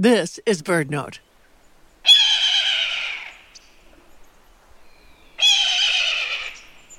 [0.00, 1.18] This is BirdNote.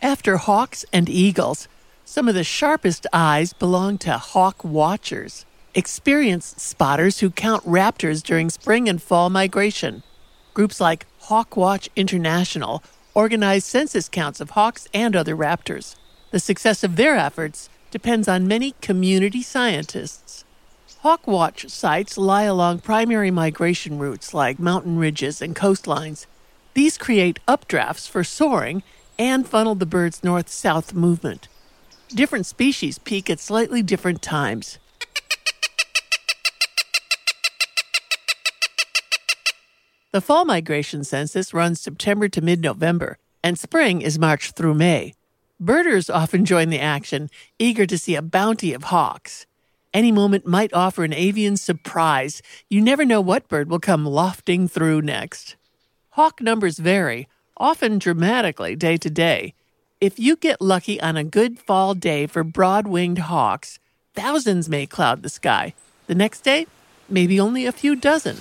[0.04, 1.68] After hawks and eagles,
[2.06, 8.52] some of the sharpest eyes belong to hawk watchers, experienced spotters who count raptors during
[8.52, 10.04] spring and fall migration.
[10.54, 12.84] Groups like HawkWatch International
[13.16, 15.96] organize census counts of hawks and other raptors.
[16.30, 20.46] The success of their efforts depends on many community scientists.
[21.04, 26.28] HawkWatch sites lie along primary migration routes like mountain ridges and coastlines.
[26.76, 28.84] These create updrafts for soaring
[29.18, 31.48] and funnel the bird's north south movement.
[32.10, 34.78] Different species peak at slightly different times.
[40.12, 45.16] The fall migration census runs September to mid November, and spring is March through May.
[45.60, 49.48] Birders often join the action, eager to see a bounty of hawks.
[49.94, 52.42] Any moment might offer an avian surprise.
[52.70, 55.58] You never know what bird will come lofting through next.
[56.12, 59.54] Hawk numbers vary, often dramatically day to day.
[60.00, 63.80] If you get lucky on a good fall day for broad winged hawks,
[64.16, 65.74] thousands may cloud the sky.
[66.08, 66.68] The next day,
[67.10, 68.38] maybe only a few dozen.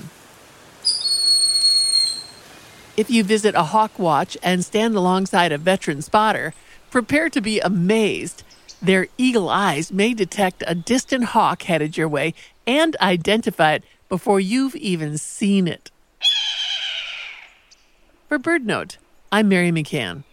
[2.97, 6.55] If you visit a hawk watch and stand alongside a veteran spotter,
[6.91, 8.45] prepare to be amazed.
[8.83, 12.33] Their eagle eyes may detect a distant hawk headed your way
[12.67, 15.91] and identify it before you've even seen it.
[18.29, 18.97] For BirdNote,
[19.31, 20.25] I'm Mary McCann.